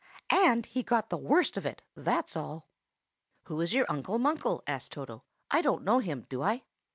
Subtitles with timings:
[0.31, 2.67] "And he got the worst of it, that's all."
[3.43, 5.25] "Who is your Uncle Munkle?" asked Toto.
[5.51, 6.63] "I don't know him, do I?"